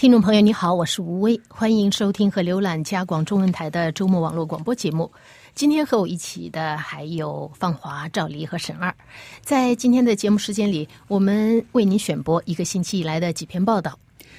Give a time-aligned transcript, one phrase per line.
[0.00, 5.12] 听众朋友，你好，我是吴威，欢迎收听和浏览加广中文台的周末网络广播节目。
[5.54, 8.94] 今天和我一起的还有方华、赵黎和沈二。
[9.42, 13.98] 在今天的节目时间里，我们为您选播一个星期以来的几篇报道。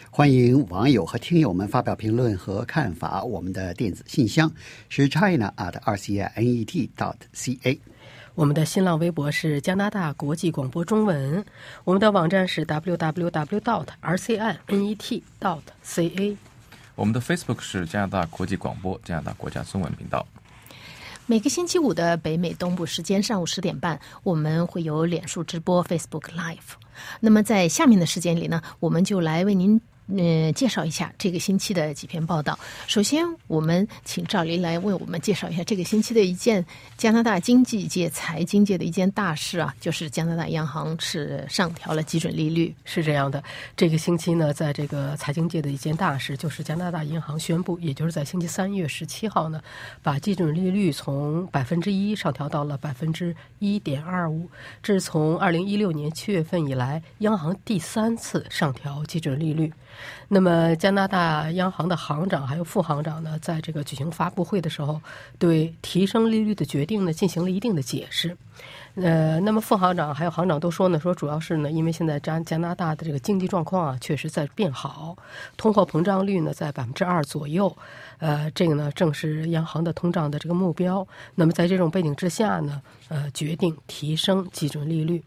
[0.10, 3.24] 欢迎网友和听友们发表评论和看法。
[3.24, 4.52] 我们的电子信箱
[4.90, 7.80] 是 china at r c i n e t dot c a。
[8.34, 11.44] 我们的新浪微博是加拿大国际广播中文，
[11.84, 13.86] 我们的网站是 www.
[14.02, 14.58] rcinet.
[15.38, 16.38] ca。
[16.96, 20.26] 我们的 Facebook 是加拿大国际广播加拿大国家中文频道。
[21.26, 26.78] 每个星期五的北美东部时间上午十点半，我们会有脸书直播 Facebook Live。
[27.20, 29.82] 那么在下面的时间里呢，我们就来为您。
[30.14, 32.58] 嗯，介绍一下这个星期的几篇报道。
[32.86, 36.66] 首先，我们请赵林来为我们介绍一下这个星期的一件
[36.98, 42.76] 加拿大经济界、财经界的一件大事啊，就是加拿大央行是上调了基准利率。
[42.84, 43.42] 是这样的，
[43.78, 49.62] 这个星期呢，在这个财经界的一件大事，就是加拿大银行宣布，也就是在星期三月十七号呢，
[50.04, 54.50] 把基准利率从百分之一上调到了百分之一点二五。
[54.84, 59.72] 这是从二零一六年七月份以来，央行第三次上调基准利率。
[60.28, 65.02] 那么，加拿大央行的行长还有副行长呢，在这个举行发布会的时候，
[65.38, 68.36] 对提升利率的决定呢进行了一定的解释。
[68.96, 75.16] 呃，那么副行长还有行长都说呢，说主要是呢，因为现在加加拿大的这个经济状况啊，确实在变好，
[75.56, 77.76] 通货膨胀率呢在百分之二左右，
[78.20, 81.08] 呃，这个呢正是央行的通胀的这个目标。
[81.36, 85.24] 那么在这种背景之下呢，呃，决定提升基准利率。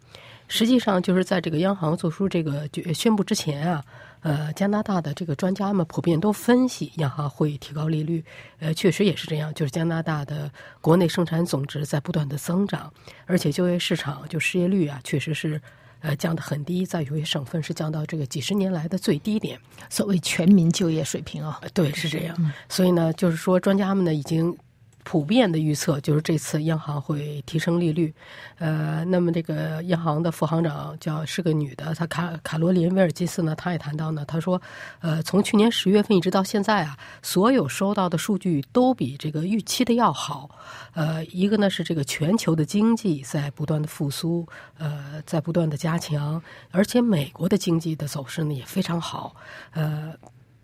[0.47, 3.83] 实际上就是在这个央行做出这个决宣布之前啊。
[4.25, 8.25] 呃，加拿大的这个专家们普遍都分析，央行会提高利率。
[8.59, 10.51] 呃，确实也是这样，就是加拿大的
[10.81, 12.91] 国内生产总值在不断的增长，
[13.27, 15.61] 而且就业市场就失业率啊，确实是
[16.01, 21.61] 呃降得很低，在有些省份是降到这个几十年来的最低点，所谓全民就业水平啊。
[21.75, 22.35] 对，是这样。
[22.67, 24.57] 所以呢，就是说专家们呢已经。
[25.05, 28.13] 普遍的预测就是这次央行会提升利率，
[28.59, 34.61] 呃，那么这个央行的副行长叫是个女的，她卡卡罗琳威尔基斯呢，她也谈到呢，她说，
[35.01, 40.49] 呃，从去年十月份一直到现在啊，所有收到的数据都比这个预期的要好，
[40.95, 44.49] 呃，一个呢是这个全球的经济在不断的复苏，
[44.79, 49.37] 呃，在不断的加强，而且美国的经济的走势呢也非常好，
[49.73, 50.15] 呃，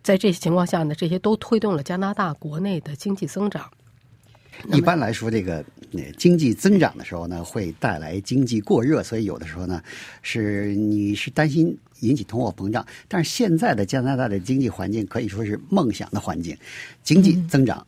[0.02, 3.70] 在这些情况下呢，这些都推动了加拿大国内的经济增长。
[4.72, 5.64] 一般来说，这个
[6.18, 9.82] 经济增长的时候呢，会带来经济过热，所以有的时候呢，
[10.22, 12.86] 是你是担心引起通货膨胀。
[13.08, 16.56] 但是现在的加拿大的经济环境可以说是梦想的环境，
[17.02, 17.84] 经济增长，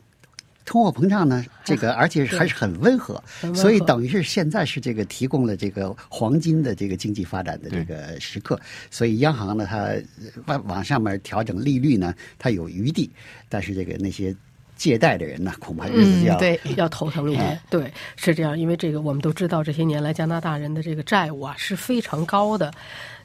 [0.64, 3.22] 通货膨胀呢，这个而且还是很温和，
[3.54, 8.58] 所以等于是现在是这个提供了这个黄金的这个经济发展的这个时刻。
[8.90, 9.92] 所以央行呢，它
[10.46, 13.10] 往往上面调整利率呢，它有余地，
[13.50, 14.34] 但是这个那些。
[14.82, 17.60] 借贷的人呢，恐怕日子要对要头疼一点。
[17.70, 22.68] 对，是这样，因为这个我们都知道，这些年来加拿大人的这个债务啊是非常高的。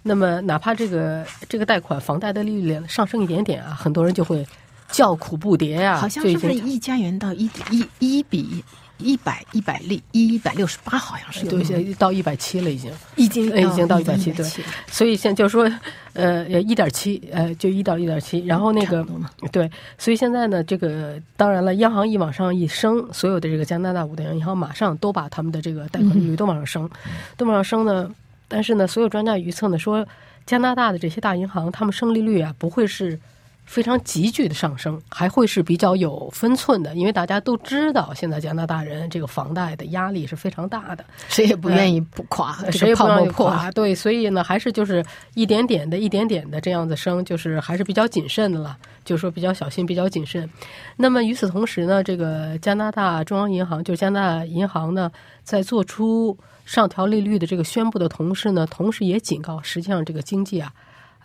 [0.04, 4.46] 那么，哪怕这个这个贷款房贷的利率上升一点点啊，很多人就会
[4.92, 5.98] 叫苦不迭呀。
[5.98, 8.64] 好像是不是一家元到一一一比？
[8.98, 14.46] 一百一百例一百六十八，好像是对，现在到一百七了，已经已经已经到一百七，对。
[14.88, 15.72] 所以现在就是说，
[16.14, 18.46] 呃，一点七，呃，就一到一点七。
[18.46, 19.06] 然后那个
[19.52, 26.90] 对，所以现在呢，这个当然了，央行一往上一升，所有的这个加拿大五大银行马上都把他们的这个贷款利率都往上升，
[27.38, 28.10] 都往上升呢。
[28.48, 30.06] 但是呢，所有专家预测呢，说
[30.46, 33.20] 加拿大的这些大银行，他们升利率啊，不会是。
[33.68, 43.70] 非常急剧的上升，还会是比较有分寸的，因为大家都知道，现在加拿大人这个房贷的压力是非常大的，谁也不愿意不垮，谁也不愿意垮。
[43.72, 50.50] 对，所以呢，还是就是一点点的、一点点的这样子升，就是还是比较谨慎的了，就是说比较小心、比较谨慎。
[50.96, 55.12] 那么与此同时呢，这个加拿大中央银行，就是加拿大银行呢，
[55.44, 60.72] 在做出上调利率的这个宣布的同时呢，同时也警告，实际上这个经济啊。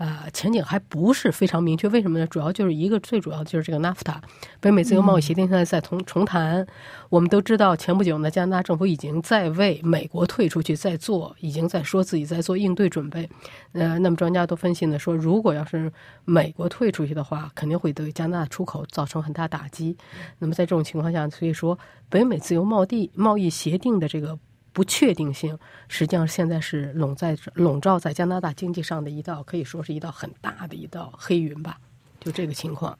[0.02, 2.26] 呃，前景还不是非常明确，为什么呢？
[2.26, 4.16] 主要就是一个最主要就是这个 NAFTA
[4.58, 6.66] 北美自由贸易协定现在在重重谈。
[7.08, 13.30] 我们都知道，前不久呢，加拿大政府已经在为美国退出去在做，已经在说自己在做应对准备。
[13.74, 15.92] 呃，那么专家都分析呢，说如果要是
[16.24, 19.96] 美国退出去的话，肯定会对加拿大出口造成很大打击。
[20.40, 21.78] 那么在这种情况下，所以说
[22.08, 24.36] 北美自由贸易贸易协定的这个。
[24.72, 25.58] 不确定性，
[25.88, 31.78] 实际上现在是笼在笼罩在加拿大经济上的一道，可以说是一道很大的一道黑云吧。
[32.20, 32.96] 就这个情况，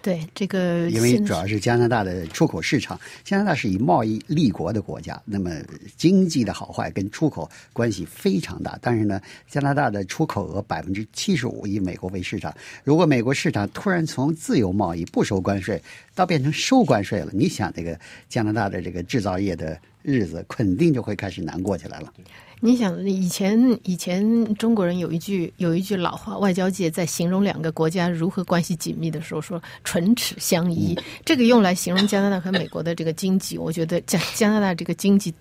[0.00, 5.50] 对这个，因为主要是加拿大的出口市场，加拿大是以贸易立国的国家，那么
[5.98, 8.78] 经济的好坏跟出口关系非常大。
[8.80, 15.82] 但是呢，加拿大的出口额百分之七十五以美国为市场，如果美国市场突然从自由贸易不收关税
[16.14, 22.12] 到变成收关税了，你想这个加拿大的这个制造业的日子肯定就会开始难过起来了。
[22.60, 30.96] 你想，以前以前中国人有一句有一句老话，外交界在形容两个国家如何关系紧密的时候说“唇齿相依”，
[31.26, 35.34] 这个用来形容加拿大和美国的这个经济，我觉得加加拿大这个经济。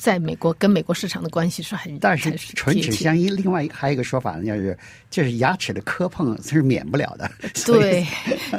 [0.00, 3.28] 在美国跟美国市场的关系是很，但是唇齿相依。
[3.28, 4.78] 另外还有一个说法呢，就是
[5.10, 7.30] 就是牙齿的磕碰是免不了的。
[7.66, 8.06] 对，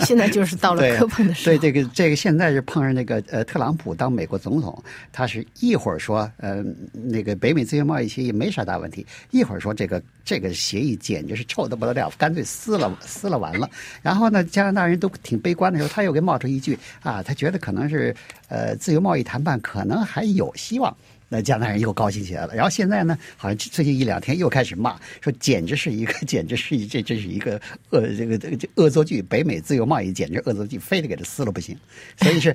[0.01, 1.57] 现在就是到了磕碰的时候。
[1.57, 13.67] 对这个这个现在是碰上那个呃特朗普当美国总统，他是一会儿说呃那个北美自由贸易协议没啥大问题，一会儿说这个这个协议简直是臭的不得了，干脆撕了撕了完了。
[14.03, 18.15] 然后呢，加拿大人都挺悲观的时候，他又给冒出一句啊，他觉得可能是
[18.47, 20.95] 呃自由贸易谈判可能还有希望。
[21.33, 27.59] 那加拿大人又高兴起来了，然后现在呢，好像最近一两天又开始骂，说简直是一个， 简直是一这这是一个
[27.91, 31.77] 恶这个这个恶作剧，北美自由贸易简直恶作剧，非得给它撕了不行。
[32.17, 32.53] 所以是，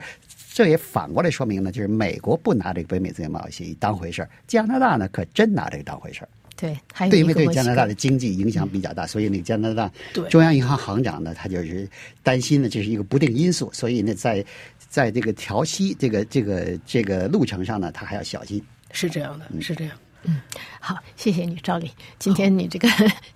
[0.53, 6.29] 这也反过来说明呢，就是美国不拿这个北美自由贸易协议当回事儿，加拿大呢可真拿这个当回事儿。
[6.57, 9.91] 对，还有因为对加拿大的经济影响比较大，所以那个加拿大
[10.31, 11.89] 中央银行行长呢，他就是
[12.23, 14.45] 担心呢这是一个不定因素，所以呢在。
[14.89, 18.63] 在这个调息这个这个这个路程上呢，他还要小心。
[18.93, 19.93] 是这样的，是这样。
[20.23, 20.41] 嗯，
[20.81, 21.91] 好，谢谢你，赵丽。
[22.19, 22.89] 今天你这个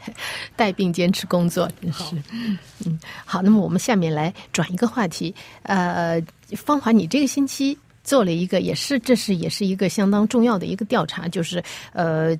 [0.56, 2.16] 带病坚持工作，真是。
[2.86, 5.34] 嗯，好，那么我们下面来转一个话题。
[5.64, 6.22] 呃，
[6.56, 11.62] 芳华，你这个星期做了一个，也是这是也是一个相当重要的一个调查，就是
[11.92, 12.36] 呃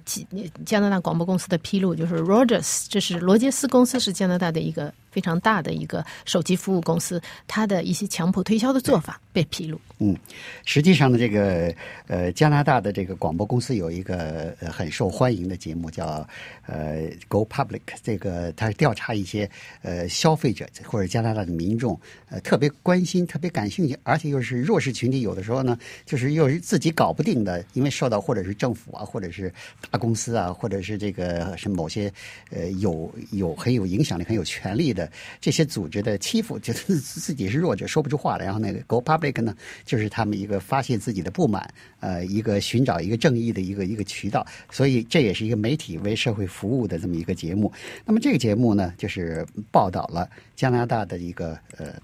[0.64, 4.92] 加拿大广播公司的披露，就是 Rogers，这是罗杰斯公司，是加拿大的一个。
[5.10, 9.80] 非常大的一个手机服务公司，它的一些强迫推销的做法被披露。
[9.98, 10.16] 嗯，
[10.64, 11.74] 实际上呢，这个
[12.06, 16.26] 呃，加拿大的这个广播公司有一个呃很受欢迎的节目，叫
[16.66, 17.80] 呃 Go Public。
[18.02, 19.50] 这个它调查一些
[19.82, 21.98] 呃消费者或者加拿大的民众
[22.30, 25.20] 呃特别关心、特别感兴趣，而且又是弱势群体。
[25.20, 29.52] 有的时候呢，就是又是自己搞不定的，因为受到或者是政府啊，或者是
[29.90, 32.10] 大公司啊，或者是这个是某些
[32.50, 34.99] 呃有有很有影响力、很有权力的。
[35.40, 38.44] 这些组织的欺负，觉 得自己是弱者，说不出话来。
[38.44, 44.44] 然后那个 Go Public 呢，就是他们一个发泄自己的不满，呃，一个寻找一个正义的一个一个渠道。
[44.70, 47.72] 所以这也是一个媒体为社会服务的这么一个节目。
[48.04, 51.94] 那么这个节目呢，就是报道了加拿大的一个呃，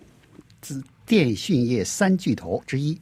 [0.61, 2.99] 自电讯业三巨头之一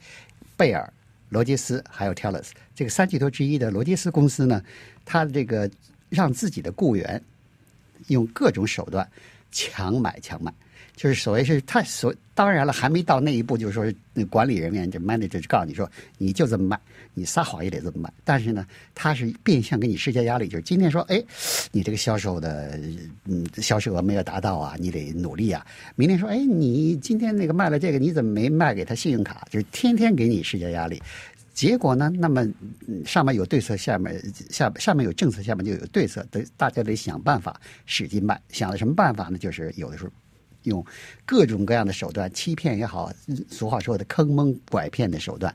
[0.57, 0.93] 贝尔、
[1.31, 4.63] 罗杰斯还有 Telus 这个三巨头之一的罗杰斯公司呢，
[5.05, 5.71] 他这个
[6.11, 7.23] 让自己的雇员
[8.09, 9.09] 用各种手段。
[9.55, 10.53] 强买强卖，
[10.97, 16.81] 就是所谓是他所当然了，还没到那一步，就是说那管理人员就 manager 就告诉你说，你就这么卖，
[17.15, 18.13] 你撒谎也得这么卖。
[18.25, 21.23] 但是呢，他是变相给你施加压力，就是今天说，哎，
[21.71, 22.77] 你这个销售的
[23.27, 25.65] 嗯销售额没有达到啊，你得努力啊。
[25.95, 29.47] 明天说，哎，你今天那个卖了这个，你怎么没卖给他信用卡？
[29.49, 31.01] 就是天天给你施加压力。
[31.55, 32.11] 结果呢？
[32.11, 32.45] 那么
[33.07, 34.21] 上面有对策，下面
[34.51, 38.39] 下上面有政策，下面就有对策，得大家得想办法使劲卖。
[38.51, 39.39] 想了什么办法呢？
[39.39, 40.11] 就是有的时候
[40.65, 40.85] 用
[41.25, 43.13] 各种各样的手段，欺骗也好，
[43.49, 45.55] 俗话说的坑蒙拐骗的手段。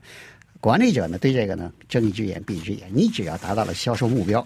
[0.58, 2.90] 管理者呢，对这个呢睁一只眼闭一只眼。
[2.94, 4.42] 你只要达到了销售目标，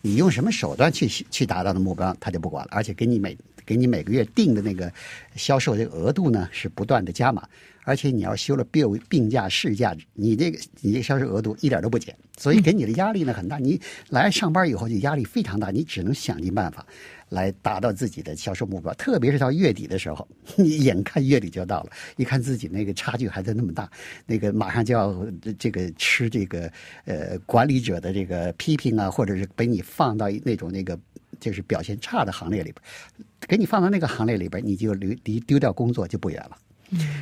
[0.00, 2.70] 你用什么手段去去达到的目标，他就不管了。
[2.70, 4.92] 而且给你每给你每个月定的那个
[5.36, 7.46] 销售这个额度呢，是不断的加码。
[7.86, 13.58] 而且你要修了病病假事假，你这个你这销售额度一点都不减，所以给你的压力呢很大。
[13.58, 16.86] 你来上班以后就压力非常大，你只能想尽办法
[17.28, 18.90] 来达到自己的销售目标。
[18.94, 23.86] 特别是到月底的时候，你眼看月底就到了，一看自己那个差距还在那么大，
[24.24, 25.14] 那个马上就要
[25.58, 26.72] 这个吃这个
[27.04, 30.98] 呃管理者的这个批评啊，或者是被你放到那种那个
[31.44, 32.76] 就是表现差的行列里边，
[33.46, 36.56] 给你放到那个行列里边，你就离离丢掉工作就不远了。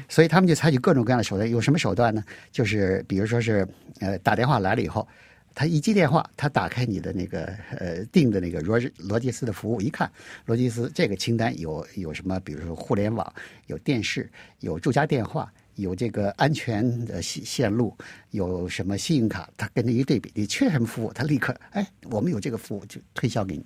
[0.08, 2.22] 所以他们就采取各种各样的手段，有什么手段呢？
[2.52, 3.66] 就是比如说是，
[3.98, 5.08] 呃，打电话来了以后，
[5.56, 7.46] 他一接电话，他打开你的那个
[7.78, 10.08] 呃订的那个罗罗杰斯的服务，一看
[10.46, 13.32] 罗杰斯这个清单有有什么，比如说互联网、
[13.66, 15.52] 有电视、有住家电话。
[15.76, 17.96] 有这个安全的线线路，
[18.30, 23.64] 有什么信用卡，他跟着一对比，你缺什么服务，他立刻哎，我们有这个服务就推销给你。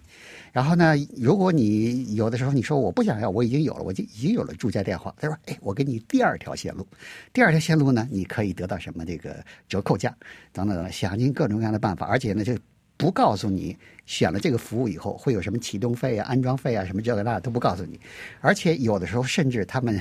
[0.53, 6.87] 然后呢，如果你有的时候你说我不想要，我已经有了，我就已经有了住家电话，他说哎，我给你第二条线路，
[7.33, 10.17] 第二条线路呢，你可以得到什么这个折扣价
[10.53, 12.57] 等等等，想尽各种各样的办法，而且呢，就
[12.97, 13.77] 不告诉你
[14.07, 18.01] 选了这个服务以后会有什么启动费啊、安装费啊、什么这个那都不告诉你，
[18.41, 20.01] 而且有的时候甚至他们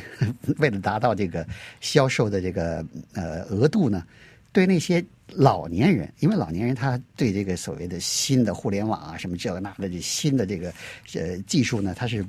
[0.60, 1.46] 为了达到这个
[1.82, 4.06] 销售的这个呃额度呢，
[4.54, 10.72] 对那些老年人，因为老年人他对这个所谓的新的互联网啊、什么这个那的这新的这个
[11.16, 12.24] 呃技术呢，他是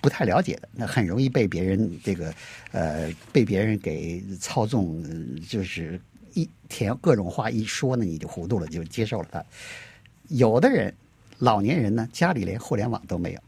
[0.00, 2.34] 不太了解的，那很容易被别人这个
[2.72, 5.04] 呃被别人给操纵，
[5.46, 6.00] 就是
[6.32, 9.44] 一填各种话一说呢，你就糊涂了，就接受了他。
[10.30, 10.92] 有的人，
[11.38, 13.40] 老年人呢，家里连互联网都没有，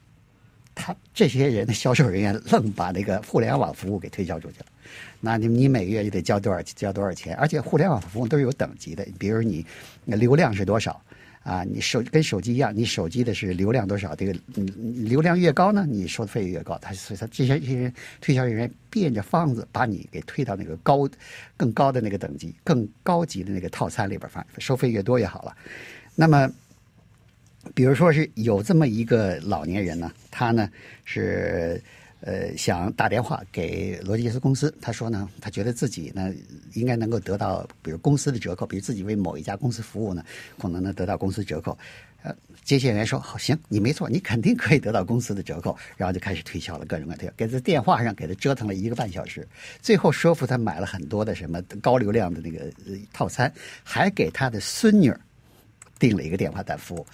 [0.75, 4.67] 他这些人的销售人员愣把那个互联网服务给推销出去了。
[5.21, 7.37] 那你你每个月就得交多少交多少钱？
[7.37, 9.65] 而且互联网服务都是有等级的，比如你
[10.05, 11.01] 流量是多少
[11.45, 11.63] 啊？
[11.63, 14.15] 你手跟手机一样，你手机的是流量多少？
[14.17, 14.67] 这个嗯
[15.09, 16.77] 流量越高呢，你收的费越高。
[16.79, 21.09] 他所以他这些这些人推销人员变着方子把你给推到那个高
[21.57, 25.57] 更高的那个等级、更高级的那个套餐里边放，收费越多越好了。
[26.17, 26.51] 那么。
[27.75, 30.69] 比如说是有这么一个老年人呢，他呢
[31.05, 31.81] 是
[32.21, 36.33] 呃想打电话给罗杰斯公司，他说呢，他觉得自己呢
[36.75, 40.25] 应该能够得到，比如公司的折扣，比如自己为某一家公司服务呢，
[40.59, 41.77] 可能能得到公司折扣。
[42.25, 42.33] 呃，
[42.65, 49.47] 接线员说好，行，你没错，你肯定可以得到公司的折扣，然后就开始推销了，各种各样推销，给他电话上给他折腾了一个半小时，
[49.81, 52.71] 最后说服他买了很多的什么高流量的那个
[53.13, 53.53] 套餐，
[53.83, 55.13] 还给他的孙女
[55.99, 57.05] 订了一个电话单服务。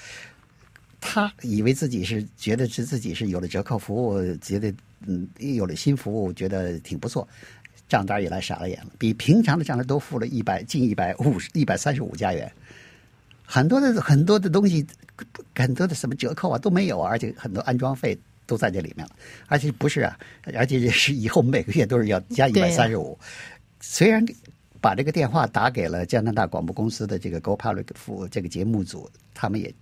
[1.01, 4.75] 他以为自己是觉得是自己是有了折扣服务，觉得
[5.07, 7.27] 嗯有了新服务，觉得挺不错。
[7.89, 12.53] 账单一来傻了眼了，比平常的账单都付了一百近一百五十一百三十五加元，
[13.47, 14.87] 很多的很多的东西，
[15.55, 20.19] 很多的什么折扣啊都没有，而且很多安装费都在这里面了，而且不是啊，
[20.53, 23.19] 而且是以后每个月都是要加一百三十五。
[23.81, 24.23] 虽然
[24.81, 29.73] 把这个电话打给了加拿大广播公司的这个 Go Public 服务这个节目组，他们也。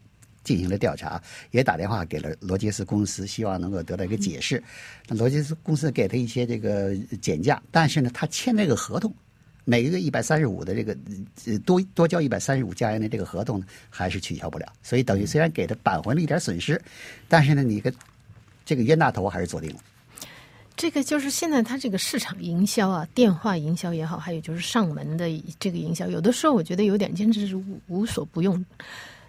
[0.46, 4.62] 进行了调查，也打电话给了罗杰斯公司，希望能够得到一个解释。
[5.08, 9.12] 那罗杰斯公司给他一些这个减价，但是呢，他签那个合同，
[9.64, 10.96] 每个月一百三十五的这个
[11.64, 14.72] 多多交一百三十五加元的这个合同呢，还是取消不了。
[14.84, 16.80] 所以等于虽然给他扳回了一点损失，
[17.26, 17.92] 但是呢，你个
[18.64, 19.80] 这个冤大头还是坐定了。
[20.76, 25.26] 这个就是现在他这个市场营销啊，电话营销也好，还有就是上门的
[25.58, 28.64] 这个营销，有的时候我觉得有点简直是无无所不用。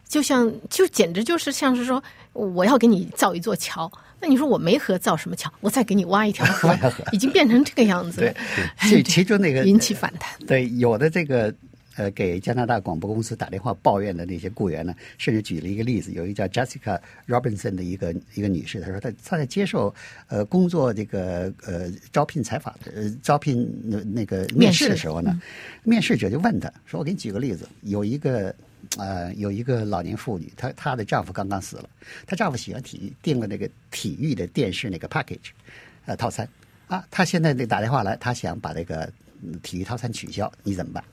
[0.08, 6.74] 就像，就简直就是像是说，我要给你造一座桥，那你说我没河造什么桥，我再给你挖一条河，
[7.12, 8.22] 已经变成这个样子。
[8.22, 8.36] 对，
[8.80, 10.32] 其其中那个引起反弹。
[10.48, 11.54] 对，有的这个
[11.98, 16.98] 呃，给加拿大广播公司打电话抱怨的那些雇员呢，甚至举了一个例子，有一个叫 Jessica
[17.28, 19.94] Robinson 的一个一个女士，她说她她在接受
[20.30, 25.38] 呃工作这个呃招聘采访呃招聘那那个面试的时候呢，
[25.84, 28.56] 面试者就问她说：“我给你举个例子，有一个。”
[28.98, 31.90] 呃，有一个老年妇女，她她的丈夫刚刚死了，
[32.26, 35.50] 她丈夫喜欢体育，订了那个体育的电视那个 package，
[36.06, 36.48] 呃套餐
[36.88, 39.12] 啊，她现在得打电话来，她想把这个
[39.62, 41.04] 体育套餐取消，你怎么办？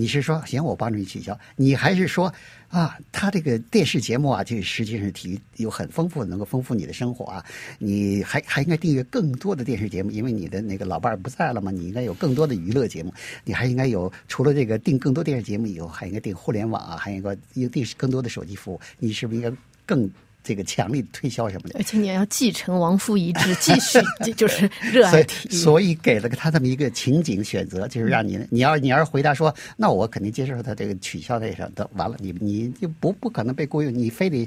[0.00, 1.38] 你是说行，我帮助你取消？
[1.56, 2.32] 你还是说
[2.68, 7.44] 啊，他这个电视节目啊，就实际上是体育有很丰富，能够丰富你的生活啊。
[7.78, 13.12] 你还还应该订阅更多的电视节目，因为你的那个老伴儿不在了嘛，你应该有更多的娱乐节目。
[13.44, 17.36] 你还应该有除了这个订更多电视节目以后，还应该订互联网啊，还应该
[17.68, 18.80] 订更多的手机服务。
[18.98, 19.54] 你是不是应该
[19.84, 20.10] 更？
[20.50, 24.00] 这个强力推销什么的，而且你要继承亡夫遗志，继续
[24.34, 34.44] 就是热爱体育，所以给了他这么一个情景选择，就是让你，你要你要是回答说，那我肯定接受他这个取消那啥的完了，你你就不不可能被雇佣，你非得。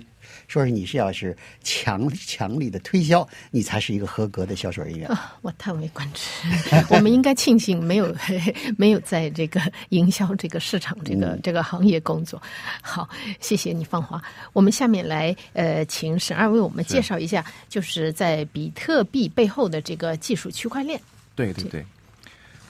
[0.48, 5.38] 说是你是要是强强力的推销，你才是一个合格的销售人员啊！
[5.42, 6.30] 我叹为观止。
[6.90, 8.16] 我们应该庆幸没有
[8.78, 12.42] 没有在这个营销这个市场这个这个行业工作。
[12.82, 13.08] 好，
[13.40, 14.22] 谢谢你，芳华。
[14.54, 21.00] 我们下面来呃，请沈二为我们介绍一下，就是在比特币背后的这个技术区块链。
[21.36, 21.86] 对对对，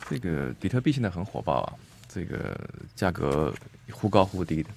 [0.10, 1.74] 这个比特币现在很火爆啊，
[2.07, 2.57] 这个
[2.95, 3.53] 价格
[3.91, 4.69] 忽高忽低的。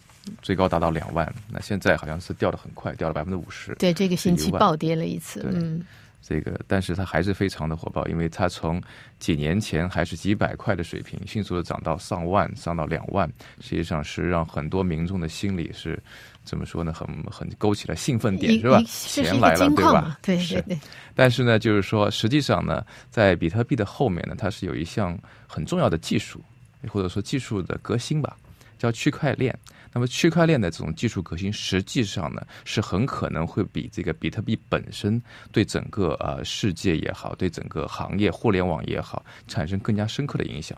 [0.42, 3.75] 最高达到两万，那现在好像是掉的很快，掉了百分之五十。
[3.76, 5.45] 对，这个星期暴跌了一次。
[5.52, 5.85] 嗯，
[6.23, 8.83] 这个，但是它还是非常的火爆，因为它从
[9.18, 13.30] 几年前还是几百块的水平，迅速的涨到上万，上到两万，
[13.61, 16.02] 实际上是让很多民众的心理是
[16.42, 16.92] 怎么说呢？
[16.92, 18.83] 很很勾起了兴奋点，是吧？
[18.87, 20.18] 钱来了，对吧？
[20.23, 20.78] 对对对。
[21.14, 25.16] 但是呢，就是说，实际上呢，在比特币的后面呢，它是有一项
[25.47, 26.42] 很重要的技术，
[26.88, 28.37] 或者说技术的革新吧，
[28.78, 29.56] 叫区块链。
[29.96, 40.76] 那么区块链的这种技术革新，实际上呢，是很可能会比这个比特币本身对整个呃世界也好，对整个行业互联网也好，产生更加深刻的影响。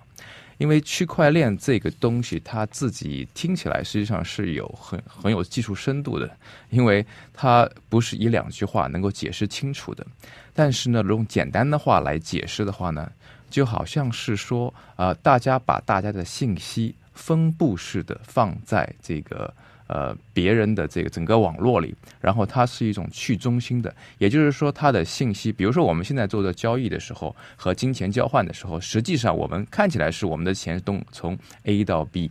[0.59, 6.31] 因为区块链这个东西，它自己听起来实际上是有很很有技术深度的，
[6.71, 10.07] 因为它不是一两句话能够解释清楚的。
[10.55, 13.11] 但是呢，用简单的话来解释的话呢，
[13.51, 19.53] 就好像是说，呃，大家把大家的信息分布式的放在这个。
[19.89, 32.31] 呃，别人的这个整个网络里，然后它是一种去中心的，也就是说，它的信息，比如说我们现在做的交易的时候和金钱交换的时候，实际上我们看起来是我们的钱东从 A 到 B，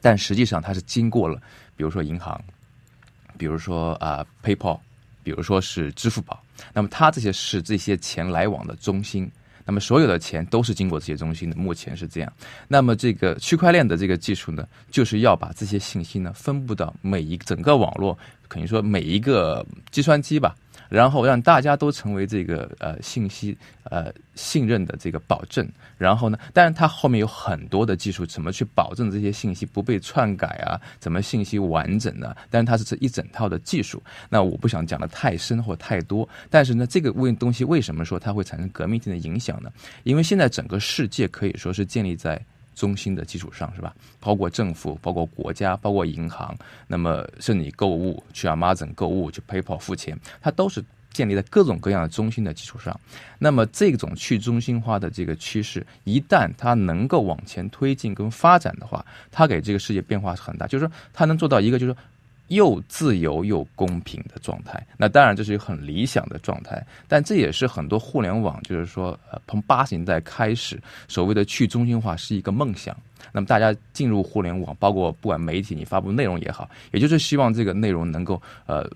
[0.00, 1.40] 但实际上它是经过了，
[1.76, 2.42] 比如说银行，
[3.38, 4.80] 比如说啊 PayPal，
[5.22, 6.42] 比如说是支付宝，
[6.72, 9.30] 那么它这些是这些钱来往的中心。
[9.64, 12.32] 那么所有的钱都是经过这些中心的，目前是这样。
[12.68, 18.18] 那么这个区块链的这个技术呢，就是要把这些信息呢分布到每一整个网络，
[18.48, 20.54] 可以说每一个计算机吧。
[20.88, 30.80] 然后让大家都成为这个呃信息呃信任的这个保证，然后呢，但是它后面有很多的技术，怎么去保证这些信息不被篡改啊？
[30.98, 32.34] 怎么信息完整呢？
[32.50, 34.02] 但是它是这一整套的技术。
[34.28, 39.70] 那我不想讲的太深或太多，但是呢，这个问东西为什么说它会产生革命性的影响呢？
[40.02, 42.40] 因为现在整个世界可以说是建立在。
[42.74, 43.94] 中心的基础上是吧？
[44.20, 46.54] 包括政府、包括国家、包括银行，
[46.86, 52.98] 那么是你购物去 Amazon 购物去 PayPal 付钱，它都是建立在各种各样的中心的基础上。
[53.38, 60.66] 那么这种去中心化的这个趋势，一旦它能够往前推进跟发展的话，它给这个世界变化是很大。
[60.66, 61.98] 就是说，它能做到一个就是说。
[62.48, 72.96] 又自由又公平的状态，那当然这是一个很理想的状态，但这也是很多互联网，就是说，呃，从八十年代开始，所谓的去中心化是一个梦想。
[73.32, 78.86] 那么大家进入互联网，包括不管媒体你发布内容也好，也就是希望这个内容能够呃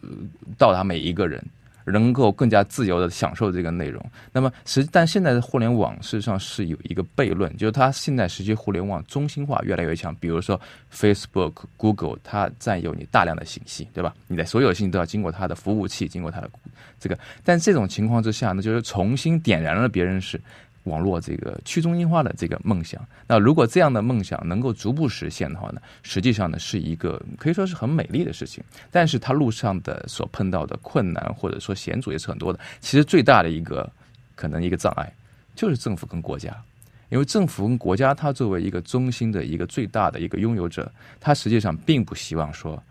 [0.59, 1.43] 到达每一个人。
[1.90, 4.04] 能够更加自由的享受这个内容。
[4.33, 10.14] 那么，实但现在的互联网事实上是有一个悖论，就是它现在实际互联网中心化越来越强。
[10.16, 10.61] 比如说
[10.92, 14.14] ，Facebook、Google，它占有你大量的信息，对吧？
[14.26, 16.50] 你的所有信息都要经过它的服务器，经过它的
[16.99, 17.18] 这个。
[17.45, 20.40] 但这种情况之下呢，就是重新点燃了别人是。
[20.85, 28.64] 网络这个去中心化的这个梦想，那如果这样的梦想能够逐步实现的话呢，实际上呢是一个可以说是很美丽的事情。
[28.90, 32.58] 但是它路上的所碰到的困难或者说险阻也是很多的。
[32.80, 33.90] 其实最大的一个
[34.35, 35.12] 可能一个障碍
[35.54, 36.56] 就是政府跟国家，
[37.11, 42.82] 因为政府跟国家它作为一个中心的一个最大的一个拥有者，它实际上并不希望说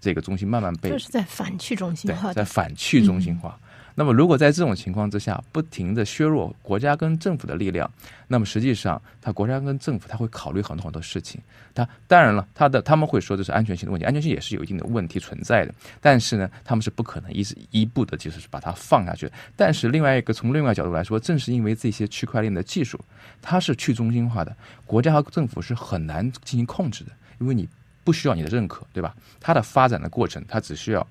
[0.00, 3.58] 这个中心慢慢被就是在反去中心化，在反去中心化。
[3.98, 7.90] 那么，如果在这种情况之下，不停的削弱国家跟政府的力量，
[8.28, 11.40] 那么实际上，他国家跟政府他会考虑很多很多事情。
[11.74, 15.74] 他当然了，他的他们会说这是安全性的问题，安全性也是有一定的问题存在的。
[15.98, 19.32] 但是呢，他们是不可能一直一步的，就是把它放下去。
[19.56, 23.02] 但是另外一个从另外角度来说，正是因为这些区块链的技术，
[23.40, 24.54] 它是去中心化的，
[24.84, 27.66] 国家和政府是很难进行控制的，因为你
[28.04, 29.16] 不需要你的认可，对吧？
[29.40, 31.06] 它的发展的过程，它只需要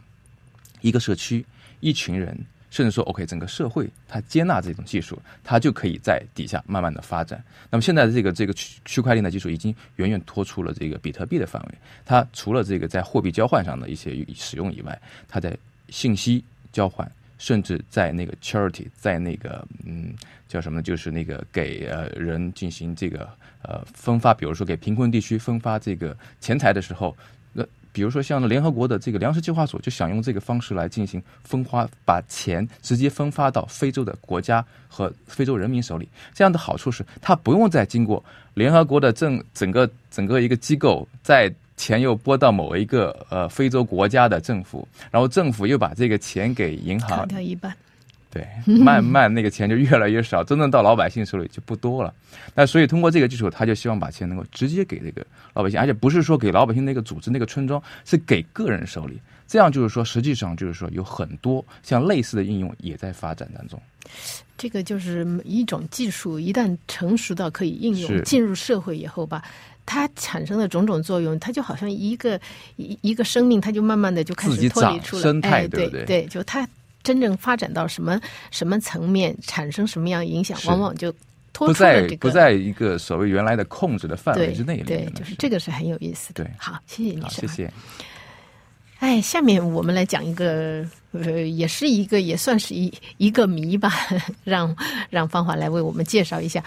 [0.81, 1.43] 一个社区，
[1.79, 2.37] 一群人。
[2.75, 7.41] 甚至说，OK，整个社会它接纳这种技术，它就可以在底下慢慢的发展。
[7.69, 11.75] 那么现在的这个这个区区块链的技术已经远远脱出了这个比特币的范围。
[12.03, 15.57] 它除了这个在货币交换上的一些使用以外，它在
[15.87, 20.13] 信息交换，甚至在那个 charity，在那个嗯
[20.49, 23.29] 叫什么呢，就是那个给呃人进行这个
[23.61, 27.15] 呃分发，比如说给贫困地区分发这个钱财的时候。
[27.95, 36.09] 比如说，像联合国的这个粮食计划所，就想用这个方式来进行分发，把钱直接分发到非洲的国家和非洲人民手里。
[36.33, 38.21] 这样的好处是，它不用再经过
[38.53, 47.25] 联合国的政整个整个一个机构，在钱又拨到某一个呃非洲国家的政府，然后政府又把这个钱给银行，
[48.35, 48.45] 对，
[48.75, 52.13] 慢慢那个钱就越来越少，真正到老百姓手里就不多了。
[52.53, 59.17] 那所以通过这个技术，他就希望把钱能够直接给这个老百姓，而且不是说给老百姓那个组织、那个村庄，是给个人手里。
[59.47, 63.81] 这样就是说，实际上就是说，有很多像类似的应用也在发展当中。
[64.57, 69.41] 这个就是一种技术，一旦成熟到可以应用，进入社会以后吧，
[69.85, 72.37] 它产生的种种作用，它就好像一个
[72.75, 76.67] 一一个生命，它就慢慢的就开始脱离出来，哎，对对对，就它。
[77.05, 78.19] 真正发展到什么
[78.51, 81.09] 什么层面，产生什么样影响，往往就
[81.53, 84.83] 脱出了这个不在一个所谓原来的控制的范围之内。
[84.83, 86.43] 对，就是这个是很有意思的。
[86.43, 87.71] 对，好，谢谢你，谢谢。
[88.99, 93.93] 哎，下面我们来讲一个，呃，也是一个，也算是一一个谜吧，
[94.43, 94.75] 让
[95.09, 96.63] 让芳华来为我们介绍一下。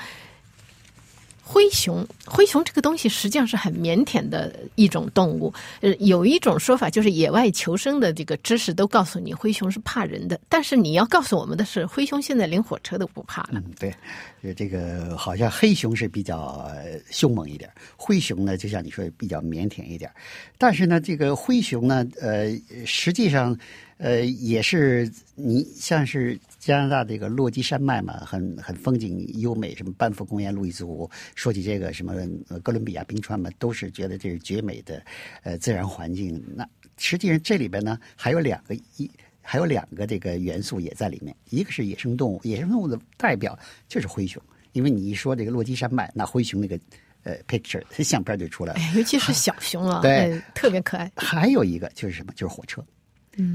[1.50, 5.50] 灰熊，灰熊这个东西实际上是很腼腆的一种动物。
[5.80, 10.38] 呃，有一种说法就是野外求生的这个知识都告诉你，灰熊是怕人的。
[10.46, 13.52] 但是你要告诉我们的是，灰熊现在连火车都不怕了。
[13.52, 16.70] 嗯，对，这个好像黑熊是比较
[17.10, 20.10] 凶猛一点，灰熊呢，就像你说比较腼腆一点。
[20.58, 23.58] 但是呢，这个灰熊呢，呃，实际上。
[23.98, 31.10] 呃，也是你像是加拿大这个落基山脉嘛，很很风景优美，什么班夫公园、路易斯湖。
[31.34, 32.14] 说起这个什么
[32.62, 35.02] 哥伦比亚冰川嘛，都是觉得这是绝美的
[35.42, 36.40] 呃自然环境。
[36.54, 39.10] 那实际上这里边呢，还有两个一
[39.42, 43.58] 还有两个这个元素也在里面，一个是野生动物，野生动物的代表
[43.88, 44.40] 就是灰熊，
[44.72, 46.78] 因为你一说这个落基山脉，那灰熊那个
[47.24, 51.10] 呃 picture 相片就出来了，尤其是小熊啊，对，特别可爱。
[51.16, 52.84] 还有一个就是什么，就是火车。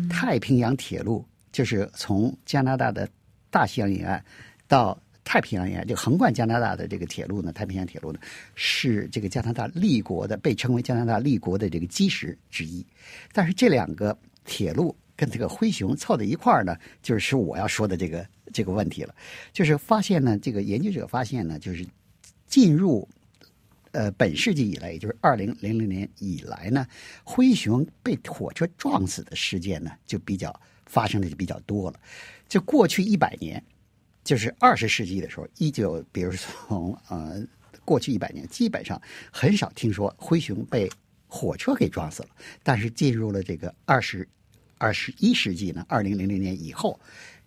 [0.10, 3.08] 太平洋铁路就是从加拿大的
[3.50, 4.24] 大西洋沿岸
[4.68, 8.20] 到太平洋沿岸，就横贯加拿大的这个铁路呢，太平洋铁路呢，
[8.56, 12.86] 是这个加拿大立国的，被称为加拿大立国的这个基石之一。
[13.32, 19.14] 但是这两个铁路跟这个灰熊凑在一块儿呢，就是我要说的这个这个问题了。
[19.52, 21.86] 就是发现呢，这个研究者发现呢，就是
[22.48, 23.08] 进入。
[23.94, 26.86] 呃，本世纪以来，也就是二零零零年以来呢，
[27.24, 30.54] 灰熊被火车撞死的事件呢，就比较
[30.88, 32.00] 发生的就比较多了。
[32.50, 33.64] 就过去一百年，
[34.24, 37.42] 就是二十世纪的时候，一九，比如从呃
[37.86, 39.00] 过去一百年，基本上
[39.32, 40.90] 很少听说灰熊被
[41.28, 42.30] 火车给撞死了。
[42.64, 44.28] 但是进入了这个二十
[44.80, 47.00] 二十一世纪呢，二零零零年以后。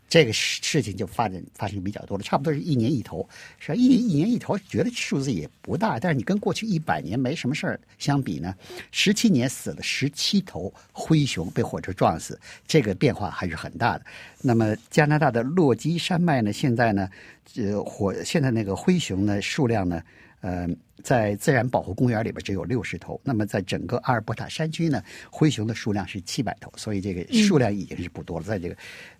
[0.08, 3.74] 这个事事情就发展发生比较多了，差不多是一年一头，是？
[3.74, 8.54] 一一年一头，觉得数字也不大，但是你跟过去一百年没什么事儿相比呢，
[8.92, 14.04] 十七年死了十七头灰熊被火车撞死，这个变化还是很大的。
[14.40, 17.08] 那么加拿大的落基山脉呢，现在呢，
[17.56, 20.00] 呃，火现在那个灰熊呢数量呢。
[20.46, 20.68] 呃，
[21.02, 28.46] 在自然保护公园里边只有六十头，那么在整个阿尔伯塔山区呢，灰熊的数量是七百头，所以这个数量已经是不多了。
[28.46, 28.76] 在这个，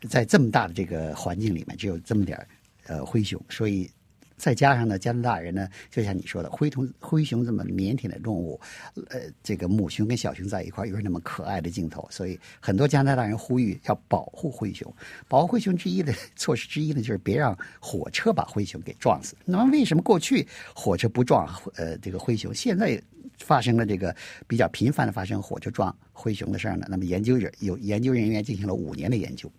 [0.09, 2.47] 在这么大的这个环境里面，只有这么点儿
[2.87, 3.91] 呃灰熊，所以。
[4.37, 8.61] 再加上呢，加拿大人呢，就像你说的，灰熊灰熊这么腼腆的动物，
[9.09, 14.95] 呃，这个母熊跟小熊在一块又是那么可爱的镜头，所以很多加拿大人呼吁要保护灰熊。
[15.27, 19.35] 保护灰熊之一的措施之一呢，就是别让火车把灰熊给撞死。
[19.45, 23.03] 那么为什么过去火车不撞呃这个灰熊，现在
[23.39, 24.15] 发生了这个
[24.47, 26.87] 比较频繁的发生火车撞灰熊的事儿呢？
[26.91, 29.51] 那么研究者有研究人员进行了五年的研究，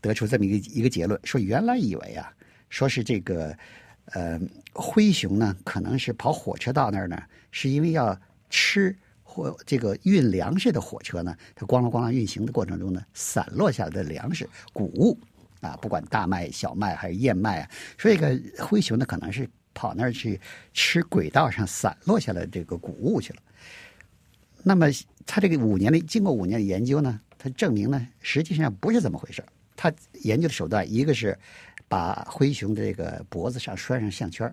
[0.00, 2.32] 得出这么一个一个结论，说原来以为啊，
[2.70, 3.52] 说是这个。
[4.12, 4.40] 呃，
[4.72, 8.16] 灰熊呢，可能是跑火车到那儿呢，是因为要
[8.48, 15.18] 吃或这个运粮食的火车呢，它咣啷咣啷运行的过程中呢，散落下来的粮食谷物
[15.60, 20.40] 啊，不管大麦、小麦还是燕麦啊，所以个灰熊呢，可能是跑那儿去
[20.72, 23.42] 吃轨道上散落下来这个谷物去了。
[24.62, 24.86] 那么，
[25.26, 29.92] 他这个五年的经过五年的研究呢，他证明呢，实际上不是这么回事他
[30.22, 31.36] 研究的手段，一个是。
[31.88, 34.52] 把灰熊的这个脖子上拴上项圈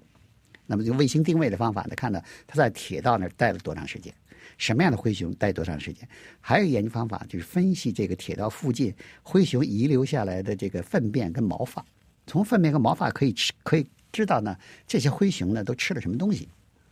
[0.65, 4.13] 那么就卫星定位的方法呢，看到它在铁道那儿待了多长时间，
[4.57, 6.07] 什么样的灰熊待多长时间？
[6.39, 11.85] 还有研究方法就是分析这个铁道附近灰熊遗留下来的这个粪便跟毛发，
[12.25, 14.55] 从粪便跟毛发可以吃可以知道呢，
[14.87, 16.47] 这些灰熊呢都吃了什么东西，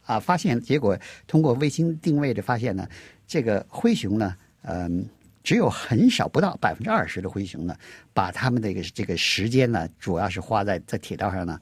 [0.06, 2.86] 啊，发现结果通过卫星定位的发现呢，
[3.26, 5.08] 这个灰熊呢，嗯。
[5.44, 7.76] 只有很少不到百分之二十的灰熊呢，
[8.14, 11.60] 把他们这个这个时间呢，主要是花在在铁道上呢，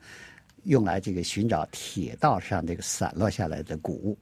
[0.63, 4.17] 用来这个寻找铁道上这个散落下来的谷物。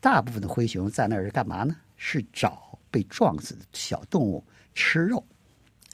[0.00, 1.76] 大部分的灰熊在那儿是干嘛呢？
[1.96, 4.44] 是找被撞死的小动物
[4.74, 5.24] 吃肉。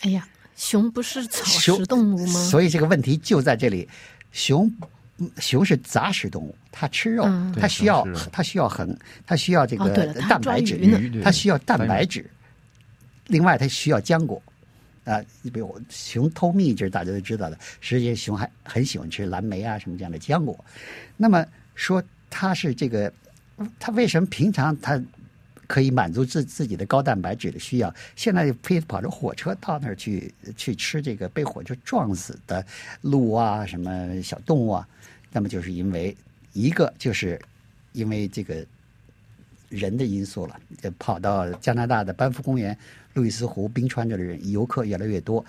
[0.01, 0.27] 哎呀，
[0.57, 2.41] 熊不是草食动物吗？
[2.45, 3.89] 所以这个问题就在这里。
[4.31, 4.71] 熊
[5.39, 7.25] 熊是杂食动物，它吃肉，
[7.59, 9.89] 它需要它需要很它需要这个
[10.29, 12.31] 蛋白质，它需要蛋白质。
[13.29, 14.43] 另外，它需要浆果，
[15.05, 17.59] 啊，你比如熊偷蜜，这是大家都知道的。
[17.81, 20.65] 实际上，熊还很喜欢吃蓝莓啊什么这样的浆果。
[21.17, 23.13] 那么说，它是这个，
[23.79, 25.01] 它为什么平常它
[25.67, 27.95] 可以满足自自己的高蛋白质的需要？
[28.17, 32.65] 现在非跑着火车到那儿去去吃这个被火车撞死的
[33.03, 34.89] 鹿啊，什么小动物啊？
[35.31, 36.17] 那么就是因为
[36.55, 37.39] 一个就是
[37.93, 38.65] 因为这个
[39.69, 40.59] 人的因素了，
[40.99, 42.77] 跑到加拿大的班夫公园。
[43.15, 45.45] 路易斯湖冰川这的人游客越来越多，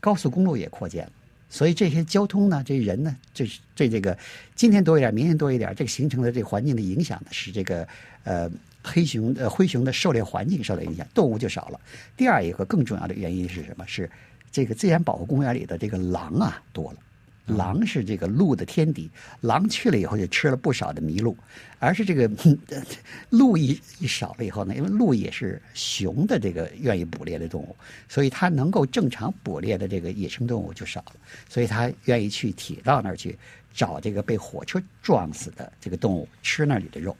[0.00, 1.12] 高速公路也扩建了，
[1.50, 4.16] 所以这些交通呢，这人呢，这这这个
[4.54, 7.86] 今天多一点，明天多一点，这个形成的这环境的影响呢，使这个
[8.22, 8.50] 呃
[8.82, 11.78] 黑熊呃灰熊的狩猎环境受到影响，动物就少了。
[12.16, 13.86] 第二一个更重要的原因是什么？
[13.86, 14.10] 是
[14.50, 16.98] 这个自然保护公园里的这个狼啊多了，
[17.46, 19.10] 狼是这个鹿的天敌，
[19.42, 21.36] 狼去了以后就吃了不少的麋鹿，
[21.78, 22.30] 而是这个
[23.28, 27.76] 鹿一一少了以后呢，因为鹿也是熊的这个愿意捕猎的动物，
[28.08, 31.16] 所以它能够正常捕猎的这个野生动物就少了，
[31.48, 33.38] 所以它愿意去铁道那儿去
[33.74, 37.14] 找这个被火车撞死的这个动物吃那里的肉，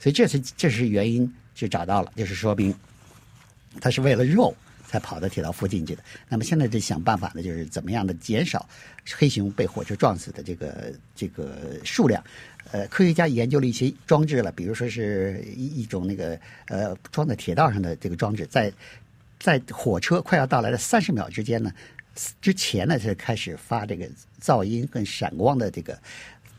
[0.00, 2.74] 所以这是这是原因就找到了，就是说明
[3.80, 4.56] 它是为了肉。
[4.88, 6.02] 才跑到铁道附近去的。
[6.28, 8.66] 那么现在就想办法呢，就是怎么样的减少
[9.16, 12.24] 黑熊被火车撞死的这个这个数量。
[12.72, 18.72] 呃，科学家研究了一些装置了，比如说是一一种那个呃装在铁道上的这个装置，在
[19.38, 21.72] 在火车快要到来的三十秒之间呢，
[22.42, 24.08] 之前呢是开始发这个
[24.42, 25.98] 噪音跟闪光的这个，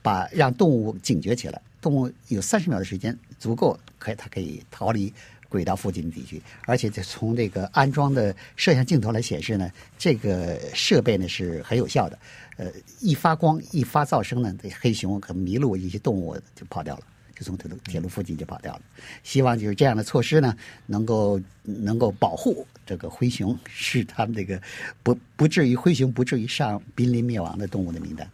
[0.01, 1.61] 把让动物警觉起来。
[1.81, 5.13] 动物有三十秒的时间足够，可以它可以逃离。
[5.49, 12.17] 轨道附近的地区，而且从这个安装的摄像镜头来显示呢，这个设备呢是很有效的。
[12.57, 17.01] 呃，一发光一发噪声呢，这黑熊和麋鹿一些动物就跑掉了，
[17.35, 18.81] 就从铁路铁路附近就跑掉了。
[19.23, 24.61] 希望就是这样的措施呢，能够能够保护这个灰熊，使他们这个
[25.01, 28.29] 不不至于灰熊不至于上濒临灭亡的动物的名单。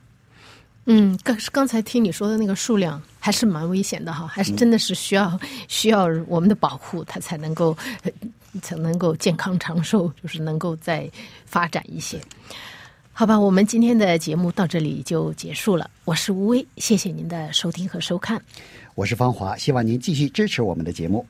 [0.86, 7.76] 嗯，刚刚才听你说的那个数量还是蛮危险的哈，还是真的是需要需要我们的保护，它才能够
[8.62, 11.10] 才能够健康长寿，就是能够再
[11.46, 12.20] 发展一些。
[13.12, 15.90] 好吧，我们今天的节目到这里就结束了。
[16.04, 18.42] 我是吴威，谢谢您的收听和收看。
[18.94, 21.26] 我是方华，希望您继续支持我们的节目。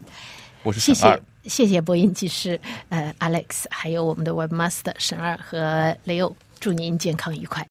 [0.64, 7.64] 我是谢谢谢谢播音技师呃 Alex，还有我们的 Webmaster 沈二和雷欧，祝您健康愉快。